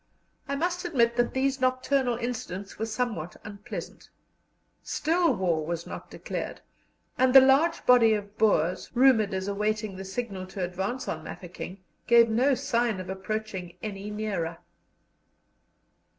[0.47, 4.09] I must admit that these nocturnal incidents were somewhat unpleasant.
[4.81, 6.59] Still war was not declared,
[7.19, 11.83] and the large body of Boers, rumoured as awaiting the signal to advance on Mafeking,
[12.07, 14.57] gave no sign of approaching any nearer.